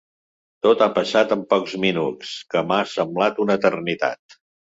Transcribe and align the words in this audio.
Tot 0.67 0.79
ha 0.85 0.87
passat 0.95 1.35
en 1.35 1.43
pocs 1.51 1.75
minuts, 1.83 2.31
que 2.55 2.65
m’han 2.71 2.91
semblat 2.95 3.45
una 3.45 3.59
eternitat. 3.63 4.39